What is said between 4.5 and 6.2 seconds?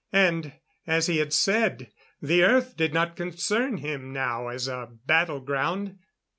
a battle ground.